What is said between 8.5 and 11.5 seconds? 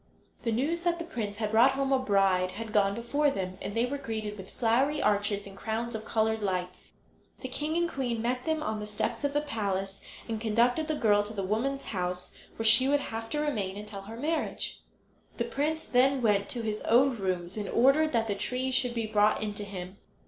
on the steps of the palace, and conducted the girl to the